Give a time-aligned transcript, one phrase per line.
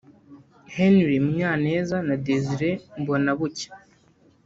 [0.75, 2.69] Henry Munyaneza na Desire
[2.99, 3.69] Mbonabucya